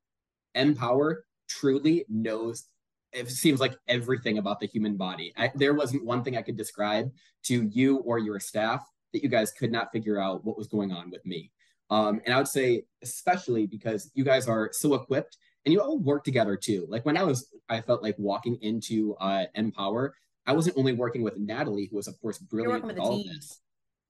mPower 0.56 1.16
truly 1.48 2.04
knows 2.08 2.68
it 3.12 3.30
seems 3.30 3.60
like 3.60 3.76
everything 3.88 4.38
about 4.38 4.60
the 4.60 4.66
human 4.66 4.96
body. 4.96 5.32
I, 5.36 5.50
there 5.54 5.74
wasn't 5.74 6.04
one 6.04 6.22
thing 6.22 6.36
I 6.36 6.42
could 6.42 6.56
describe 6.56 7.10
to 7.44 7.62
you 7.72 7.98
or 7.98 8.18
your 8.18 8.38
staff 8.38 8.84
that 9.12 9.22
you 9.22 9.28
guys 9.28 9.52
could 9.52 9.72
not 9.72 9.90
figure 9.92 10.20
out 10.20 10.44
what 10.44 10.58
was 10.58 10.66
going 10.66 10.92
on 10.92 11.10
with 11.10 11.24
me. 11.24 11.50
Um, 11.88 12.20
and 12.24 12.34
I 12.34 12.38
would 12.38 12.48
say, 12.48 12.84
especially 13.02 13.66
because 13.66 14.10
you 14.14 14.24
guys 14.24 14.48
are 14.48 14.70
so 14.72 14.94
equipped 14.94 15.38
and 15.66 15.72
you 15.72 15.80
all 15.80 15.98
work 15.98 16.24
together 16.24 16.56
too. 16.56 16.86
Like 16.88 17.04
when 17.04 17.16
I 17.16 17.24
was, 17.24 17.48
I 17.68 17.80
felt 17.80 18.02
like 18.02 18.14
walking 18.18 18.56
into 18.62 19.16
uh, 19.16 19.46
mPower, 19.56 20.12
I 20.46 20.52
wasn't 20.52 20.78
only 20.78 20.92
working 20.92 21.22
with 21.22 21.36
Natalie, 21.36 21.88
who 21.90 21.96
was 21.96 22.06
of 22.06 22.18
course 22.20 22.38
brilliant 22.38 22.84
with, 22.84 22.96
with 22.96 23.04
all 23.04 23.20
of 23.20 23.26
this, 23.26 23.60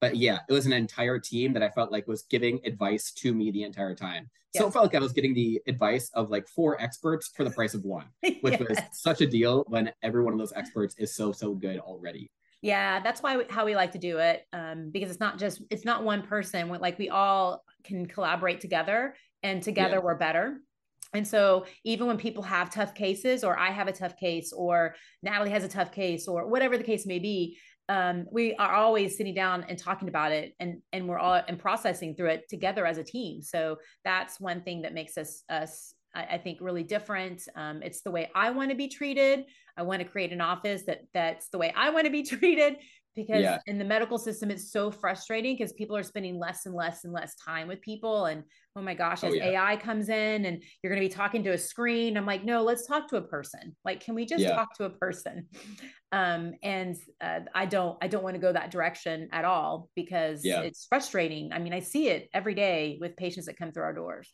but 0.00 0.16
yeah, 0.16 0.40
it 0.48 0.52
was 0.52 0.66
an 0.66 0.72
entire 0.72 1.18
team 1.18 1.54
that 1.54 1.62
I 1.62 1.70
felt 1.70 1.90
like 1.90 2.06
was 2.06 2.22
giving 2.22 2.60
advice 2.64 3.10
to 3.12 3.34
me 3.34 3.50
the 3.50 3.62
entire 3.62 3.94
time. 3.94 4.28
Yes. 4.52 4.62
So 4.62 4.68
it 4.68 4.72
felt 4.72 4.84
like 4.84 4.94
I 4.94 5.00
was 5.00 5.12
getting 5.12 5.34
the 5.34 5.60
advice 5.66 6.10
of 6.14 6.30
like 6.30 6.46
four 6.46 6.80
experts 6.80 7.30
for 7.34 7.44
the 7.44 7.50
price 7.50 7.75
of 7.75 7.84
one, 7.84 8.06
which 8.42 8.60
yes. 8.60 8.68
was 8.68 8.78
such 8.92 9.22
a 9.22 9.26
deal 9.26 9.64
when 9.68 9.92
every 10.02 10.22
one 10.22 10.34
of 10.34 10.38
those 10.38 10.52
experts 10.54 10.94
is 10.98 11.16
so 11.16 11.32
so 11.32 11.54
good 11.54 11.78
already. 11.78 12.30
Yeah, 12.62 13.00
that's 13.00 13.22
why 13.22 13.38
we, 13.38 13.44
how 13.48 13.64
we 13.64 13.76
like 13.76 13.92
to 13.92 13.98
do 13.98 14.18
it 14.18 14.44
um, 14.52 14.90
because 14.90 15.10
it's 15.10 15.20
not 15.20 15.38
just 15.38 15.62
it's 15.70 15.84
not 15.84 16.04
one 16.04 16.22
person. 16.22 16.68
Like 16.68 16.98
we 16.98 17.08
all 17.08 17.62
can 17.84 18.06
collaborate 18.06 18.60
together, 18.60 19.14
and 19.42 19.62
together 19.62 19.96
yeah. 19.96 20.02
we're 20.02 20.16
better. 20.16 20.58
And 21.14 21.26
so 21.26 21.66
even 21.84 22.06
when 22.06 22.18
people 22.18 22.42
have 22.42 22.70
tough 22.70 22.94
cases, 22.94 23.44
or 23.44 23.58
I 23.58 23.70
have 23.70 23.88
a 23.88 23.92
tough 23.92 24.16
case, 24.16 24.52
or 24.52 24.94
Natalie 25.22 25.50
has 25.50 25.64
a 25.64 25.68
tough 25.68 25.92
case, 25.92 26.28
or 26.28 26.46
whatever 26.46 26.76
the 26.76 26.84
case 26.84 27.06
may 27.06 27.18
be, 27.18 27.58
um, 27.88 28.26
we 28.32 28.54
are 28.56 28.72
always 28.72 29.16
sitting 29.16 29.34
down 29.34 29.64
and 29.68 29.78
talking 29.78 30.08
about 30.08 30.32
it, 30.32 30.54
and 30.58 30.82
and 30.92 31.08
we're 31.08 31.18
all 31.18 31.40
and 31.46 31.58
processing 31.58 32.16
through 32.16 32.30
it 32.30 32.48
together 32.48 32.84
as 32.84 32.98
a 32.98 33.04
team. 33.04 33.42
So 33.42 33.76
that's 34.04 34.40
one 34.40 34.62
thing 34.62 34.82
that 34.82 34.94
makes 34.94 35.16
us 35.16 35.44
us 35.48 35.94
I, 36.16 36.38
think 36.38 36.58
really 36.60 36.82
different. 36.82 37.42
Um, 37.54 37.82
it's 37.82 38.00
the 38.00 38.10
way 38.10 38.30
I 38.34 38.50
want 38.50 38.70
to 38.70 38.76
be 38.76 38.88
treated. 38.88 39.44
I 39.76 39.82
want 39.82 40.00
to 40.00 40.08
create 40.08 40.32
an 40.32 40.40
office 40.40 40.82
that 40.86 41.02
that's 41.12 41.48
the 41.48 41.58
way 41.58 41.72
I 41.76 41.90
want 41.90 42.06
to 42.06 42.10
be 42.10 42.22
treated 42.26 42.78
because 43.14 43.42
yeah. 43.42 43.58
in 43.66 43.78
the 43.78 43.84
medical 43.84 44.18
system 44.18 44.50
it's 44.50 44.70
so 44.70 44.90
frustrating 44.90 45.56
because 45.56 45.72
people 45.72 45.96
are 45.96 46.02
spending 46.02 46.38
less 46.38 46.66
and 46.66 46.75
less 46.75 47.04
and 47.04 47.12
less 47.12 47.34
time 47.36 47.66
with 47.66 47.80
people 47.80 48.26
and 48.26 48.44
oh 48.76 48.83
my 48.83 48.95
gosh 48.95 49.25
oh, 49.25 49.28
as 49.28 49.33
oh, 49.33 49.37
yeah. 49.37 49.62
ai 49.62 49.76
comes 49.76 50.09
in 50.09 50.45
and 50.45 50.62
you're 50.83 50.92
going 50.92 51.02
to 51.02 51.09
be 51.09 51.12
talking 51.12 51.42
to 51.42 51.50
a 51.50 51.59
screen 51.59 52.16
i'm 52.16 52.26
like 52.26 52.45
no 52.45 52.62
let's 52.62 52.87
talk 52.87 53.09
to 53.09 53.16
a 53.16 53.23
person 53.23 53.75
like 53.85 54.00
can 54.04 54.14
we 54.14 54.25
just 54.25 54.42
yeah. 54.42 54.54
talk 54.54 54.75
to 54.76 54.85
a 54.85 54.90
person 54.90 55.49
um, 56.12 56.52
and 56.62 56.97
uh, 57.21 57.40
i 57.54 57.66
don't 57.66 57.97
i 58.02 58.06
don't 58.06 58.23
want 58.23 58.35
to 58.35 58.40
go 58.40 58.52
that 58.52 58.71
direction 58.71 59.28
at 59.33 59.45
all 59.45 59.88
because 59.97 60.42
it's 60.45 60.87
frustrating 60.87 61.52
i 61.52 61.59
mean 61.59 61.73
i 61.73 61.80
see 61.80 62.09
it 62.09 62.28
every 62.33 62.54
day 62.54 62.99
with 63.00 63.16
patients 63.16 63.47
that 63.47 63.56
come 63.56 63.73
through 63.73 63.85
our 63.85 63.95
doors 63.95 64.30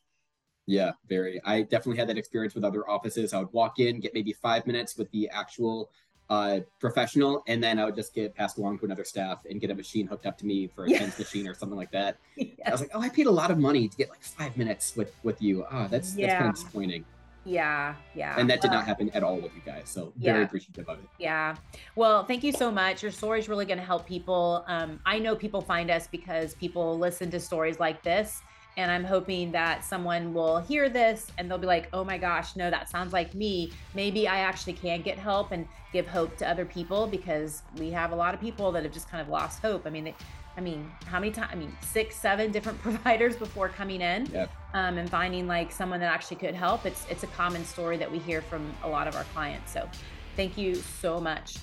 yeah, 0.67 0.93
very. 1.09 1.41
I 1.45 1.63
definitely 1.63 1.99
had 1.99 2.09
that 2.09 2.19
experience 2.19 2.55
with 2.55 2.65
other 2.65 2.89
offices. 2.89 3.35
I 3.35 3.39
would 3.41 3.53
walk 3.53 3.81
in, 3.81 3.99
get 3.99 4.15
maybe 4.15 4.33
five 4.33 4.67
minutes 4.67 4.97
with 4.97 5.11
the 5.11 5.29
actual 5.31 5.91
uh, 6.31 6.61
professional, 6.79 7.43
and 7.47 7.63
then 7.63 7.79
I 7.79 7.85
would 7.85 7.95
just 7.95 8.15
get 8.15 8.35
passed 8.35 8.59
along 8.59 8.79
to 8.79 8.85
another 8.85 9.05
staff 9.05 9.45
and 9.49 9.61
get 9.61 9.71
a 9.71 9.75
machine 9.75 10.07
hooked 10.07 10.27
up 10.27 10.39
to 10.39 10.47
me 10.47 10.67
for 10.67 10.85
a 10.85 10.91
yeah. 10.91 10.99
TENS 10.99 11.19
machine 11.19 11.47
or 11.47 11.55
something 11.55 11.77
like 11.77 11.91
that. 11.93 12.19
I 12.41 12.71
was 12.71 12.81
like, 12.81 12.91
oh, 12.95 13.01
I 13.01 13.09
paid 13.09 13.27
a 13.27 13.31
lot 13.31 13.51
of 13.51 13.59
money 13.59 13.89
to 13.89 13.97
get 13.97 14.11
like 14.11 14.23
five 14.23 14.57
minutes 14.57 14.97
with 14.97 15.15
with 15.23 15.41
you. 15.43 15.65
Oh, 15.71 15.89
that's 15.89 16.17
yeah. 16.17 16.27
that's 16.27 16.39
kind 16.39 16.49
of 16.49 16.55
disappointing. 16.55 17.05
Yeah, 17.45 17.97
yeah. 18.15 18.37
And 18.39 18.49
that 18.51 18.61
did 18.61 18.71
not 18.71 18.87
happen 18.87 19.11
at 19.11 19.25
all 19.25 19.37
with 19.37 19.55
you 19.55 19.63
guys. 19.67 19.89
So 19.89 20.13
very 20.17 20.39
yeah. 20.39 20.45
appreciative 20.45 20.89
of 20.89 21.01
it. 21.01 21.09
Yeah. 21.19 21.57
Well, 21.97 22.25
thank 22.25 22.45
you 22.45 22.53
so 22.53 22.71
much. 22.71 23.03
Your 23.03 23.11
story 23.11 23.41
is 23.41 23.49
really 23.49 23.67
going 23.67 23.79
to 23.79 23.85
help 23.85 24.07
people. 24.07 24.65
Um, 24.69 25.01
I 25.05 25.19
know 25.19 25.35
people 25.35 25.61
find 25.61 25.91
us 25.91 26.07
because 26.07 26.55
people 26.55 26.97
listen 26.97 27.31
to 27.33 27.41
stories 27.41 27.81
like 27.81 28.03
this 28.05 28.43
and 28.77 28.91
I'm 28.91 29.05
hoping 29.05 29.53
that 29.53 29.85
someone 29.85 30.33
will 30.33 30.59
hear 30.59 30.89
this 30.89 31.27
and 31.37 31.51
they'll 31.51 31.59
be 31.59 31.67
like, 31.67 31.89
oh 31.93 32.05
my 32.05 32.17
gosh, 32.17 32.57
no, 32.57 32.71
that 32.71 32.89
sounds 32.89 33.13
like 33.13 33.35
me. 33.35 33.71
Maybe 33.95 34.27
I 34.27 34.39
actually 34.41 34.73
can 34.75 35.03
get 35.03 35.19
help 35.19 35.53
and 35.53 35.67
give 35.93 36.07
hope 36.07 36.37
to 36.39 36.49
other 36.49 36.65
people 36.65 37.07
because 37.07 37.63
we 37.77 37.91
have 37.91 38.13
a 38.13 38.17
lot 38.17 38.33
of 38.33 38.41
people 38.41 38.73
that 38.73 38.83
have 38.83 38.93
just 38.93 39.11
kind 39.11 39.21
of 39.21 39.29
lost 39.29 39.61
hope. 39.61 39.87
I 39.87 39.91
mean, 39.91 40.05
they, 40.05 40.15
I 40.57 40.61
mean, 40.61 40.91
how 41.07 41.21
many 41.21 41.33
times? 41.33 41.51
I 41.53 41.55
mean, 41.55 41.77
six, 41.83 42.17
seven 42.17 42.51
different 42.51 42.79
providers 42.83 43.37
before 43.37 43.69
coming 43.69 44.01
in 44.01 44.27
yep. 44.27 44.51
um, 44.75 44.97
and 44.99 45.09
finding 45.09 45.47
like 45.47 45.71
someone 45.71 46.01
that 46.01 46.13
actually 46.13 46.37
could 46.39 46.55
help. 46.55 46.87
It's 46.87 47.07
it's 47.11 47.23
a 47.23 47.29
common 47.29 47.65
story 47.65 47.97
that 47.99 48.11
we 48.11 48.19
hear 48.19 48.43
from 48.43 48.73
a 48.83 48.89
lot 48.89 49.07
of 49.07 49.17
our 49.17 49.25
clients. 49.35 49.73
So, 49.73 49.89
thank 50.37 50.57
you 50.57 50.75
so 50.75 51.21
much. 51.21 51.57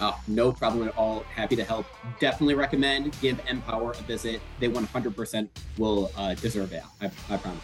Oh, 0.00 0.20
no 0.26 0.52
problem 0.52 0.88
at 0.88 0.96
all. 0.96 1.20
Happy 1.34 1.56
to 1.56 1.64
help. 1.64 1.86
Definitely 2.18 2.54
recommend 2.54 3.16
give 3.20 3.38
mPower 3.44 3.98
a 3.98 4.02
visit. 4.02 4.40
They 4.58 4.68
100% 4.68 5.48
will 5.78 6.10
uh, 6.16 6.34
deserve 6.34 6.72
it. 6.72 6.82
I, 7.00 7.10
I 7.30 7.36
promise. 7.36 7.62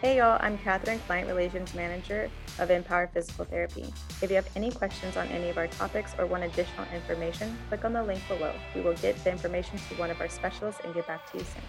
Hey 0.00 0.18
y'all, 0.18 0.38
I'm 0.40 0.56
Catherine, 0.58 1.00
Client 1.08 1.26
Relations 1.26 1.74
Manager 1.74 2.30
of 2.60 2.68
mPower 2.68 3.10
Physical 3.10 3.44
Therapy. 3.44 3.92
If 4.22 4.30
you 4.30 4.36
have 4.36 4.48
any 4.54 4.70
questions 4.70 5.16
on 5.16 5.26
any 5.26 5.48
of 5.48 5.58
our 5.58 5.66
topics 5.66 6.14
or 6.18 6.26
want 6.26 6.44
additional 6.44 6.86
information, 6.94 7.58
click 7.68 7.84
on 7.84 7.92
the 7.92 8.04
link 8.04 8.20
below. 8.28 8.52
We 8.76 8.80
will 8.80 8.94
get 8.94 9.16
the 9.24 9.32
information 9.32 9.76
to 9.88 9.94
one 9.96 10.10
of 10.10 10.20
our 10.20 10.28
specialists 10.28 10.80
and 10.84 10.94
get 10.94 11.08
back 11.08 11.28
to 11.32 11.38
you 11.38 11.44
soon. 11.44 11.62